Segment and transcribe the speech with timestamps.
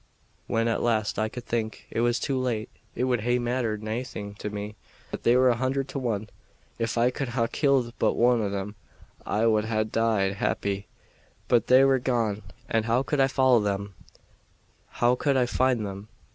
[0.47, 2.71] When at last I could think, it was too late.
[2.95, 4.75] It wad hae mattered naething to me
[5.11, 6.27] that they were a hundred to one.
[6.79, 8.73] If I could ha' killed but one o' them
[9.27, 10.87] I wad ha' died happy;
[11.47, 13.93] but they were gone, and how could I follow them
[14.89, 16.07] how could I find them?